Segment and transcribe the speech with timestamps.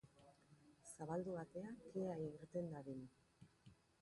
[0.93, 3.07] Zabaldu atea kea irten dadin.